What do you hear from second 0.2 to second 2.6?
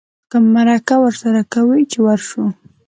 که مرکه ورسره کوې چې ورشو.